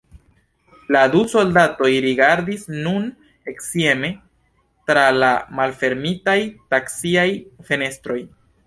[0.95, 3.05] La du soldatoj rigardis nun
[3.67, 4.13] scieme
[4.89, 5.31] tra la
[5.61, 6.39] malfermitaj
[6.75, 7.29] taksiaj
[7.71, 8.23] fenestroj.